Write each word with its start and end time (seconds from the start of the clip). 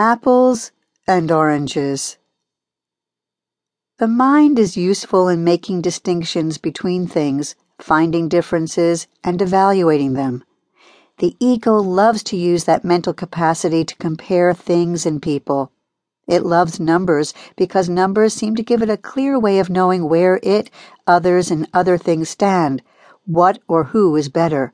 Apples 0.00 0.72
and 1.06 1.30
oranges. 1.30 2.16
The 3.98 4.08
mind 4.08 4.58
is 4.58 4.74
useful 4.74 5.28
in 5.28 5.44
making 5.44 5.82
distinctions 5.82 6.56
between 6.56 7.06
things, 7.06 7.54
finding 7.78 8.26
differences, 8.26 9.08
and 9.22 9.42
evaluating 9.42 10.14
them. 10.14 10.42
The 11.18 11.36
ego 11.38 11.74
loves 11.74 12.22
to 12.22 12.36
use 12.38 12.64
that 12.64 12.82
mental 12.82 13.12
capacity 13.12 13.84
to 13.84 13.96
compare 13.96 14.54
things 14.54 15.04
and 15.04 15.20
people. 15.20 15.70
It 16.26 16.46
loves 16.46 16.80
numbers 16.80 17.34
because 17.54 17.90
numbers 17.90 18.32
seem 18.32 18.56
to 18.56 18.62
give 18.62 18.80
it 18.80 18.88
a 18.88 18.96
clear 18.96 19.38
way 19.38 19.58
of 19.58 19.68
knowing 19.68 20.08
where 20.08 20.40
it, 20.42 20.70
others, 21.06 21.50
and 21.50 21.68
other 21.74 21.98
things 21.98 22.30
stand, 22.30 22.82
what 23.26 23.58
or 23.68 23.84
who 23.84 24.16
is 24.16 24.30
better. 24.30 24.72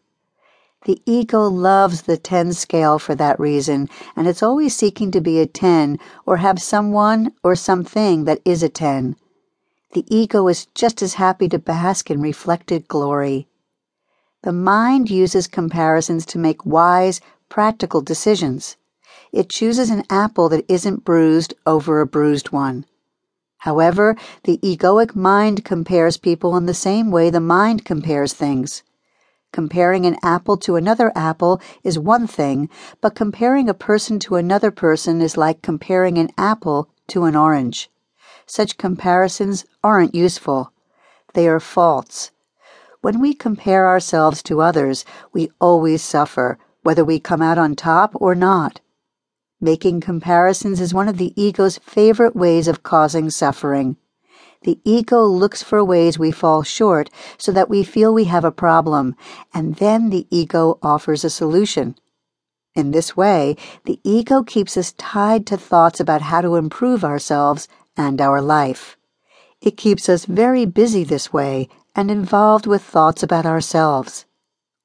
The 0.87 1.03
ego 1.05 1.49
loves 1.49 2.03
the 2.03 2.17
10 2.17 2.53
scale 2.53 3.01
for 3.01 3.17
that 3.17 3.41
reason, 3.41 3.89
and 4.15 4.29
it's 4.29 4.41
always 4.41 4.77
seeking 4.77 5.11
to 5.11 5.21
be 5.21 5.41
a 5.41 5.47
10 5.47 5.99
or 6.25 6.37
have 6.37 6.63
someone 6.63 7.33
or 7.43 7.57
something 7.57 8.23
that 8.27 8.41
is 8.45 8.63
a 8.63 8.69
10. 8.69 9.17
The 9.95 10.05
ego 10.07 10.47
is 10.47 10.67
just 10.77 11.03
as 11.03 11.15
happy 11.15 11.49
to 11.49 11.59
bask 11.59 12.09
in 12.09 12.21
reflected 12.23 12.87
glory. 12.87 13.49
The 14.45 14.53
mind 14.53 15.11
uses 15.11 15.49
comparisons 15.49 16.25
to 16.27 16.39
make 16.39 16.65
wise, 16.65 17.21
practical 17.49 18.01
decisions. 18.01 18.77
It 19.33 19.49
chooses 19.49 19.91
an 19.91 20.05
apple 20.09 20.49
that 20.51 20.71
isn't 20.71 21.05
bruised 21.05 21.53
over 21.67 22.01
a 22.01 22.07
bruised 22.07 22.53
one. 22.53 22.87
However, 23.59 24.15
the 24.45 24.59
egoic 24.59 25.17
mind 25.17 25.65
compares 25.65 26.17
people 26.17 26.57
in 26.57 26.67
the 26.67 26.75
same 26.75 27.11
way 27.11 27.29
the 27.29 27.41
mind 27.41 27.85
compares 27.85 28.33
things. 28.33 28.85
Comparing 29.53 30.05
an 30.05 30.17
apple 30.23 30.57
to 30.59 30.77
another 30.77 31.13
apple 31.15 31.61
is 31.83 31.99
one 31.99 32.27
thing, 32.27 32.69
but 33.01 33.15
comparing 33.15 33.69
a 33.69 33.75
person 33.75 34.19
to 34.19 34.37
another 34.37 34.71
person 34.71 35.21
is 35.21 35.37
like 35.37 35.63
comparing 35.63 36.19
an 36.19 36.31
apple 36.37 36.89
to 37.09 37.25
an 37.25 37.35
orange. 37.35 37.91
Such 38.47 38.77
comparisons 38.77 39.65
aren't 39.83 40.15
useful. 40.15 40.73
They 41.35 41.49
are 41.49 41.61
false. 41.61 42.31
When 43.01 43.21
we 43.21 43.35
compare 43.35 43.87
ourselves 43.87 44.43
to 44.45 44.61
others, 44.61 45.05
we 45.33 45.51
always 45.61 46.03
suffer, 46.03 46.59
whether 46.83 47.05
we 47.05 47.19
come 47.21 47.43
out 47.43 47.59
on 47.59 47.77
top 47.77 48.13
or 48.15 48.35
not. 48.35 48.81
Making 49.61 50.01
comparisons 50.01 50.81
is 50.81 50.93
one 50.93 51.09
of 51.09 51.17
the 51.17 51.33
ego's 51.41 51.79
favorite 51.79 52.37
ways 52.37 52.69
of 52.69 52.83
causing 52.83 53.31
suffering. 53.31 53.97
The 54.67 54.81
ego 54.83 55.25
looks 55.25 55.63
for 55.63 55.85
ways 55.85 56.19
we 56.19 56.33
fall 56.33 56.65
short 56.65 57.09
so 57.39 57.53
that 57.53 57.71
we 57.71 57.85
feel 57.85 58.13
we 58.13 58.25
have 58.25 58.45
a 58.45 58.51
problem, 58.51 59.15
and 59.55 59.77
then 59.77 60.11
the 60.11 60.27
ego 60.29 60.81
offers 60.83 61.23
a 61.25 61.31
solution. 61.31 61.95
In 62.75 62.91
this 62.91 63.17
way, 63.17 63.57
the 63.85 64.01
ego 64.03 64.43
keeps 64.43 64.77
us 64.77 64.93
tied 64.99 65.47
to 65.47 65.57
thoughts 65.57 66.01
about 66.01 66.23
how 66.23 66.41
to 66.41 66.57
improve 66.57 67.05
ourselves 67.05 67.69
and 67.97 68.21
our 68.21 68.43
life. 68.43 68.97
It 69.61 69.77
keeps 69.77 70.09
us 70.09 70.25
very 70.25 70.67
busy 70.67 71.05
this 71.05 71.33
way 71.33 71.69
and 71.95 72.11
involved 72.11 72.67
with 72.67 72.83
thoughts 72.83 73.23
about 73.23 73.47
ourselves. 73.47 74.25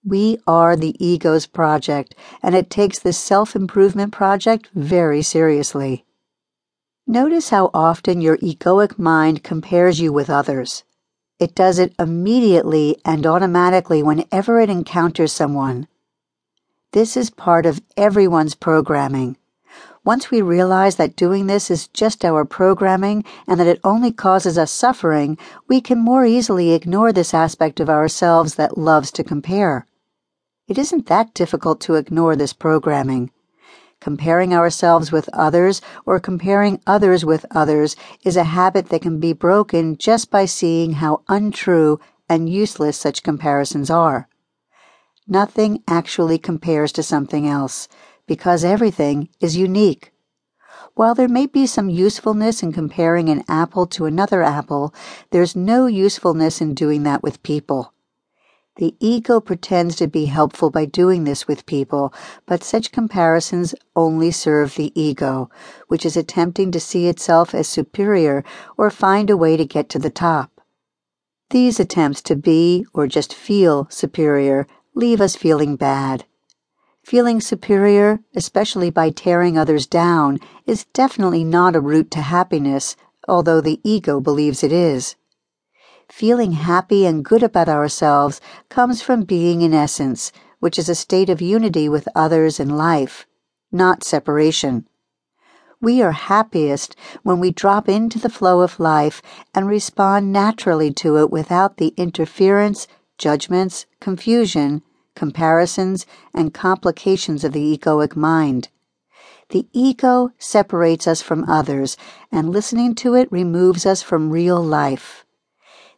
We 0.05 0.37
are 0.45 0.75
the 0.75 0.95
ego's 1.03 1.47
project, 1.47 2.13
and 2.43 2.53
it 2.53 2.69
takes 2.69 2.99
this 2.99 3.17
self 3.17 3.55
improvement 3.55 4.13
project 4.13 4.69
very 4.75 5.23
seriously. 5.23 6.05
Notice 7.11 7.49
how 7.49 7.71
often 7.73 8.21
your 8.21 8.37
egoic 8.37 8.97
mind 8.97 9.43
compares 9.43 9.99
you 9.99 10.13
with 10.13 10.29
others. 10.29 10.85
It 11.39 11.53
does 11.53 11.77
it 11.77 11.93
immediately 11.99 13.01
and 13.03 13.27
automatically 13.27 14.01
whenever 14.01 14.61
it 14.61 14.69
encounters 14.69 15.33
someone. 15.33 15.89
This 16.93 17.17
is 17.17 17.29
part 17.29 17.65
of 17.65 17.81
everyone's 17.97 18.55
programming. 18.55 19.35
Once 20.05 20.31
we 20.31 20.41
realize 20.41 20.95
that 20.95 21.17
doing 21.17 21.47
this 21.47 21.69
is 21.69 21.89
just 21.89 22.23
our 22.23 22.45
programming 22.45 23.25
and 23.45 23.59
that 23.59 23.67
it 23.67 23.81
only 23.83 24.13
causes 24.13 24.57
us 24.57 24.71
suffering, 24.71 25.37
we 25.67 25.81
can 25.81 25.99
more 25.99 26.25
easily 26.25 26.71
ignore 26.71 27.11
this 27.11 27.33
aspect 27.33 27.81
of 27.81 27.89
ourselves 27.89 28.55
that 28.55 28.77
loves 28.77 29.11
to 29.11 29.21
compare. 29.21 29.85
It 30.69 30.77
isn't 30.77 31.07
that 31.07 31.33
difficult 31.33 31.81
to 31.81 31.95
ignore 31.95 32.37
this 32.37 32.53
programming. 32.53 33.31
Comparing 34.01 34.51
ourselves 34.51 35.11
with 35.11 35.29
others 35.31 35.79
or 36.07 36.19
comparing 36.19 36.81
others 36.87 37.23
with 37.23 37.45
others 37.51 37.95
is 38.25 38.35
a 38.35 38.43
habit 38.43 38.89
that 38.89 39.03
can 39.03 39.19
be 39.19 39.31
broken 39.31 39.95
just 39.95 40.31
by 40.31 40.43
seeing 40.43 40.93
how 40.93 41.21
untrue 41.29 41.99
and 42.27 42.49
useless 42.49 42.97
such 42.97 43.21
comparisons 43.21 43.91
are. 43.91 44.27
Nothing 45.27 45.83
actually 45.87 46.39
compares 46.39 46.91
to 46.93 47.03
something 47.03 47.47
else 47.47 47.87
because 48.25 48.63
everything 48.63 49.29
is 49.39 49.55
unique. 49.55 50.11
While 50.95 51.13
there 51.13 51.27
may 51.27 51.45
be 51.45 51.67
some 51.67 51.89
usefulness 51.89 52.63
in 52.63 52.73
comparing 52.73 53.29
an 53.29 53.43
apple 53.47 53.85
to 53.87 54.05
another 54.05 54.41
apple, 54.41 54.95
there's 55.29 55.55
no 55.55 55.85
usefulness 55.85 56.59
in 56.59 56.73
doing 56.73 57.03
that 57.03 57.21
with 57.21 57.43
people. 57.43 57.93
The 58.77 58.95
ego 58.99 59.41
pretends 59.41 59.97
to 59.97 60.07
be 60.07 60.25
helpful 60.25 60.69
by 60.69 60.85
doing 60.85 61.25
this 61.25 61.45
with 61.47 61.65
people, 61.65 62.13
but 62.45 62.63
such 62.63 62.93
comparisons 62.93 63.75
only 63.95 64.31
serve 64.31 64.75
the 64.75 64.93
ego, 64.99 65.49
which 65.87 66.05
is 66.05 66.15
attempting 66.15 66.71
to 66.71 66.79
see 66.79 67.07
itself 67.07 67.53
as 67.53 67.67
superior 67.67 68.45
or 68.77 68.89
find 68.89 69.29
a 69.29 69.35
way 69.35 69.57
to 69.57 69.65
get 69.65 69.89
to 69.89 69.99
the 69.99 70.09
top. 70.09 70.61
These 71.49 71.81
attempts 71.81 72.21
to 72.23 72.35
be 72.37 72.85
or 72.93 73.07
just 73.07 73.33
feel 73.33 73.87
superior 73.89 74.67
leave 74.95 75.19
us 75.19 75.35
feeling 75.35 75.75
bad. 75.75 76.25
Feeling 77.03 77.41
superior, 77.41 78.21
especially 78.35 78.89
by 78.89 79.09
tearing 79.09 79.57
others 79.57 79.85
down, 79.85 80.39
is 80.65 80.85
definitely 80.93 81.43
not 81.43 81.75
a 81.75 81.81
route 81.81 82.11
to 82.11 82.21
happiness, 82.21 82.95
although 83.27 83.59
the 83.59 83.81
ego 83.83 84.21
believes 84.21 84.63
it 84.63 84.71
is. 84.71 85.15
Feeling 86.11 86.51
happy 86.51 87.05
and 87.05 87.23
good 87.23 87.41
about 87.41 87.69
ourselves 87.69 88.41
comes 88.67 89.01
from 89.01 89.23
being 89.23 89.61
in 89.61 89.73
essence, 89.73 90.33
which 90.59 90.77
is 90.77 90.89
a 90.89 90.93
state 90.93 91.29
of 91.29 91.41
unity 91.41 91.87
with 91.87 92.07
others 92.13 92.59
and 92.59 92.77
life, 92.77 93.25
not 93.71 94.03
separation. 94.03 94.87
We 95.79 96.01
are 96.01 96.11
happiest 96.11 96.97
when 97.23 97.39
we 97.39 97.49
drop 97.49 97.87
into 97.87 98.19
the 98.19 98.29
flow 98.29 98.59
of 98.59 98.79
life 98.79 99.21
and 99.55 99.67
respond 99.67 100.33
naturally 100.33 100.91
to 100.95 101.17
it 101.17 101.31
without 101.31 101.77
the 101.77 101.93
interference, 101.95 102.87
judgments, 103.17 103.85
confusion, 104.01 104.83
comparisons, 105.15 106.05
and 106.33 106.53
complications 106.53 107.45
of 107.45 107.53
the 107.53 107.77
egoic 107.77 108.17
mind. 108.17 108.67
The 109.49 109.65
ego 109.71 110.31
separates 110.37 111.07
us 111.07 111.21
from 111.21 111.49
others, 111.49 111.95
and 112.31 112.49
listening 112.49 112.95
to 112.95 113.15
it 113.15 113.31
removes 113.31 113.85
us 113.85 114.01
from 114.01 114.29
real 114.29 114.61
life. 114.61 115.25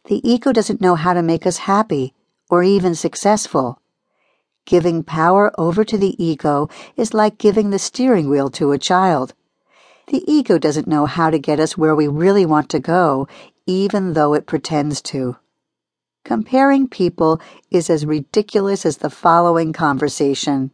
The 0.06 0.20
ego 0.28 0.52
doesn't 0.52 0.82
know 0.82 0.96
how 0.96 1.14
to 1.14 1.22
make 1.22 1.46
us 1.46 1.58
happy 1.58 2.12
or 2.50 2.62
even 2.62 2.94
successful. 2.94 3.80
Giving 4.66 5.02
power 5.02 5.50
over 5.58 5.82
to 5.82 5.96
the 5.96 6.22
ego 6.22 6.68
is 6.94 7.14
like 7.14 7.38
giving 7.38 7.70
the 7.70 7.78
steering 7.78 8.28
wheel 8.28 8.50
to 8.50 8.72
a 8.72 8.78
child. 8.78 9.32
The 10.08 10.22
ego 10.30 10.58
doesn't 10.58 10.86
know 10.86 11.06
how 11.06 11.30
to 11.30 11.38
get 11.38 11.58
us 11.58 11.78
where 11.78 11.94
we 11.94 12.06
really 12.06 12.44
want 12.44 12.68
to 12.70 12.80
go, 12.80 13.28
even 13.66 14.12
though 14.12 14.34
it 14.34 14.46
pretends 14.46 15.00
to. 15.02 15.36
Comparing 16.22 16.86
people 16.86 17.40
is 17.70 17.88
as 17.88 18.04
ridiculous 18.04 18.84
as 18.84 18.98
the 18.98 19.08
following 19.08 19.72
conversation. 19.72 20.70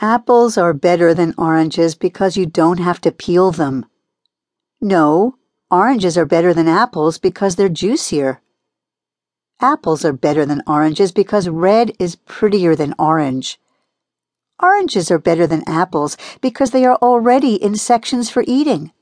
Apples 0.00 0.58
are 0.58 0.72
better 0.72 1.14
than 1.14 1.34
oranges 1.38 1.94
because 1.94 2.36
you 2.36 2.46
don't 2.46 2.78
have 2.78 3.00
to 3.02 3.12
peel 3.12 3.52
them. 3.52 3.86
No, 4.80 5.36
oranges 5.70 6.18
are 6.18 6.26
better 6.26 6.52
than 6.52 6.66
apples 6.66 7.18
because 7.18 7.54
they're 7.54 7.68
juicier. 7.68 8.40
Apples 9.60 10.04
are 10.04 10.12
better 10.12 10.44
than 10.44 10.62
oranges 10.66 11.12
because 11.12 11.48
red 11.48 11.92
is 11.98 12.16
prettier 12.16 12.76
than 12.76 12.94
orange. 12.98 13.58
Oranges 14.62 15.10
are 15.10 15.18
better 15.18 15.46
than 15.46 15.66
apples 15.66 16.16
because 16.42 16.72
they 16.72 16.84
are 16.84 16.96
already 16.96 17.54
in 17.54 17.74
sections 17.74 18.28
for 18.28 18.44
eating. 18.46 18.92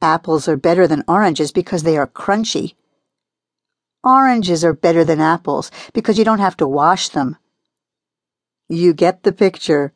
Apples 0.00 0.46
are 0.46 0.56
better 0.56 0.86
than 0.86 1.02
oranges 1.08 1.50
because 1.50 1.82
they 1.82 1.96
are 1.96 2.06
crunchy. 2.06 2.74
Oranges 4.04 4.64
are 4.64 4.74
better 4.74 5.02
than 5.02 5.20
apples 5.20 5.70
because 5.92 6.18
you 6.18 6.24
don't 6.24 6.38
have 6.38 6.56
to 6.58 6.68
wash 6.68 7.08
them. 7.08 7.36
You 8.68 8.92
get 8.92 9.24
the 9.24 9.32
picture. 9.32 9.92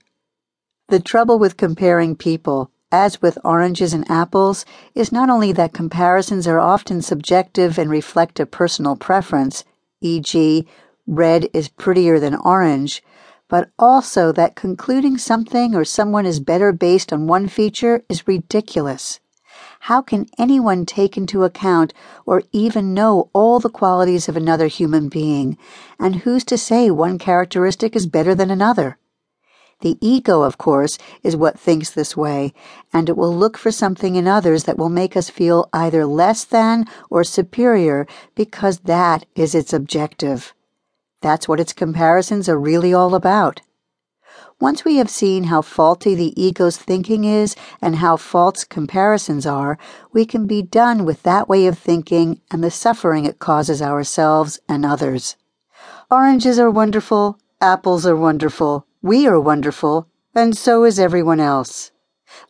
The 0.89 0.99
trouble 0.99 1.39
with 1.39 1.57
comparing 1.57 2.17
people 2.17 2.73
as 2.91 3.21
with 3.21 3.39
oranges 3.45 3.93
and 3.93 4.11
apples, 4.11 4.65
is 4.95 5.13
not 5.13 5.29
only 5.29 5.53
that 5.53 5.73
comparisons 5.73 6.47
are 6.47 6.59
often 6.59 7.03
subjective 7.03 7.79
and 7.79 7.91
reflect 7.91 8.41
a 8.41 8.47
personal 8.47 8.97
preference, 8.97 9.65
e.g., 10.01 10.67
red 11.07 11.49
is 11.53 11.69
prettier 11.69 12.19
than 12.19 12.35
orange, 12.35 13.03
but 13.49 13.71
also 13.79 14.31
that 14.33 14.55
concluding 14.55 15.17
something 15.17 15.75
or 15.75 15.85
someone 15.85 16.27
is 16.27 16.41
better 16.41 16.73
based 16.73 17.13
on 17.13 17.27
one 17.27 17.49
feature 17.49 18.05
is 18.09 18.29
ridiculous. 18.29 19.21
How 19.81 20.03
can 20.03 20.27
anyone 20.39 20.87
take 20.87 21.17
into 21.17 21.45
account 21.45 21.95
or 22.27 22.43
even 22.53 22.95
know 22.95 23.31
all 23.33 23.59
the 23.59 23.71
qualities 23.71 24.29
of 24.29 24.37
another 24.37 24.67
human 24.67 25.09
being? 25.09 25.57
And 25.99 26.17
who's 26.17 26.45
to 26.45 26.59
say 26.59 26.91
one 26.91 27.19
characteristic 27.19 27.97
is 27.97 28.07
better 28.07 28.35
than 28.35 28.51
another? 28.51 28.99
The 29.81 29.97
ego, 30.01 30.43
of 30.43 30.59
course, 30.59 30.99
is 31.23 31.37
what 31.37 31.59
thinks 31.59 31.91
this 31.91 32.17
way, 32.17 32.53
and 32.93 33.09
it 33.09 33.17
will 33.17 33.35
look 33.35 33.57
for 33.57 33.71
something 33.71 34.17
in 34.17 34.27
others 34.27 34.65
that 34.65 34.77
will 34.77 34.89
make 34.89 35.17
us 35.17 35.31
feel 35.31 35.69
either 35.73 36.05
less 36.05 36.43
than 36.45 36.85
or 37.11 37.23
superior 37.23 38.07
because 38.35 38.81
that 38.81 39.25
is 39.37 39.55
its 39.55 39.73
objective. 39.73 40.53
That's 41.23 41.47
what 41.47 41.61
its 41.61 41.73
comparisons 41.73 42.49
are 42.49 42.59
really 42.59 42.93
all 42.93 43.15
about. 43.15 43.61
Once 44.61 44.85
we 44.85 44.97
have 44.97 45.09
seen 45.09 45.45
how 45.45 45.63
faulty 45.63 46.17
the 46.17 46.41
ego's 46.41 46.77
thinking 46.77 47.23
is 47.23 47.55
and 47.81 47.97
how 47.97 48.17
false 48.17 48.65
comparisons 48.65 49.47
are, 49.47 49.79
we 50.13 50.27
can 50.27 50.49
be 50.49 50.61
done 50.61 51.05
with 51.05 51.23
that 51.23 51.49
way 51.49 51.69
of 51.69 51.79
thinking 51.79 52.41
and 52.51 52.65
the 52.65 52.71
suffering 52.71 53.25
it 53.25 53.39
causes 53.39 53.81
ourselves 53.81 54.59
and 54.69 54.85
others. 54.85 55.37
Oranges 56.11 56.59
are 56.59 56.71
wonderful, 56.71 57.39
apples 57.61 58.05
are 58.05 58.17
wonderful, 58.17 58.85
we 59.03 59.29
are 59.29 59.39
wonderful, 59.39 60.09
and 60.35 60.57
so 60.57 60.83
is 60.83 60.99
everyone 60.99 61.39
else. 61.39 61.93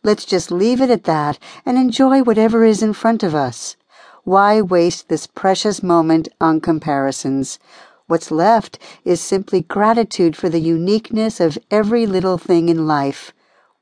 Let's 0.03 0.25
just 0.25 0.49
leave 0.49 0.81
it 0.81 0.89
at 0.89 1.03
that 1.03 1.37
and 1.65 1.77
enjoy 1.77 2.23
whatever 2.23 2.63
is 2.63 2.81
in 2.81 2.93
front 2.93 3.21
of 3.21 3.35
us. 3.35 3.77
Why 4.23 4.59
waste 4.59 5.09
this 5.09 5.27
precious 5.27 5.83
moment 5.83 6.27
on 6.41 6.59
comparisons? 6.59 7.59
What's 8.07 8.31
left 8.31 8.79
is 9.05 9.21
simply 9.21 9.61
gratitude 9.61 10.35
for 10.35 10.49
the 10.49 10.59
uniqueness 10.59 11.39
of 11.39 11.59
every 11.69 12.07
little 12.07 12.39
thing 12.39 12.67
in 12.67 12.87
life. 12.87 13.31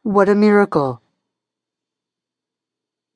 What 0.04 0.28
a 0.28 0.36
miracle! 0.36 1.02